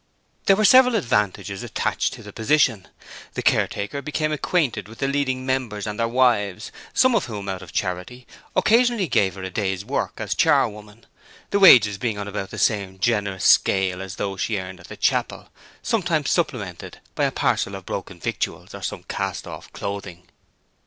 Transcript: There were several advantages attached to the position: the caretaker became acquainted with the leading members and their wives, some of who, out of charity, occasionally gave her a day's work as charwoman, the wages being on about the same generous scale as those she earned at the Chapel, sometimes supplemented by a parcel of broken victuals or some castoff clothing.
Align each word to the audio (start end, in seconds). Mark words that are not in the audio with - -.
There 0.47 0.55
were 0.55 0.65
several 0.65 0.95
advantages 0.95 1.61
attached 1.61 2.13
to 2.13 2.23
the 2.23 2.33
position: 2.33 2.87
the 3.35 3.43
caretaker 3.43 4.01
became 4.01 4.31
acquainted 4.31 4.87
with 4.87 4.97
the 4.97 5.07
leading 5.07 5.45
members 5.45 5.85
and 5.85 5.99
their 5.99 6.07
wives, 6.07 6.71
some 6.91 7.13
of 7.13 7.25
who, 7.25 7.47
out 7.47 7.61
of 7.61 7.71
charity, 7.71 8.25
occasionally 8.55 9.07
gave 9.07 9.35
her 9.35 9.43
a 9.43 9.51
day's 9.51 9.85
work 9.85 10.13
as 10.17 10.33
charwoman, 10.33 11.05
the 11.51 11.59
wages 11.59 11.99
being 11.99 12.17
on 12.17 12.27
about 12.27 12.49
the 12.49 12.57
same 12.57 12.97
generous 12.97 13.45
scale 13.45 14.01
as 14.01 14.15
those 14.15 14.41
she 14.41 14.57
earned 14.57 14.79
at 14.79 14.87
the 14.87 14.97
Chapel, 14.97 15.49
sometimes 15.83 16.31
supplemented 16.31 16.97
by 17.13 17.25
a 17.25 17.31
parcel 17.31 17.75
of 17.75 17.85
broken 17.85 18.19
victuals 18.19 18.73
or 18.73 18.81
some 18.81 19.03
castoff 19.03 19.71
clothing. 19.71 20.27